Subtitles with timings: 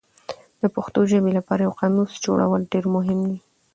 [0.61, 3.37] د پښتو ژبې لپاره یو قاموس جوړول ډېر مهم دي.